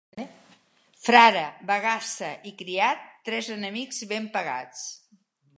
[1.07, 4.85] Frare, bagassa i criat, tres enemics ben pagats.